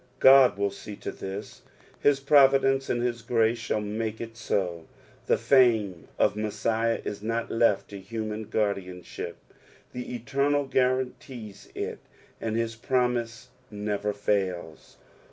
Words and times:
God 0.17 0.57
will 0.57 0.71
see 0.71 0.95
to 0.95 1.11
this; 1.11 1.61
his 1.99 2.19
providence 2.19 2.89
and 2.89 3.03
his 3.03 3.21
grace 3.21 3.59
shull 3.59 3.81
inoke 3.81 4.19
it 4.19 4.35
SO. 4.35 4.87
The 5.27 5.37
fame 5.37 6.07
of 6.17 6.35
Messiah 6.35 6.99
is 7.05 7.21
not 7.21 7.51
left 7.51 7.89
to 7.91 7.99
human 7.99 8.45
guardianship; 8.45 9.37
the 9.93 10.15
Eternal 10.15 10.65
guarantees 10.65 11.69
it, 11.75 11.99
and 12.41 12.55
his 12.55 12.75
promise 12.75 13.49
never 13.69 14.11
fuils. 14.11 14.97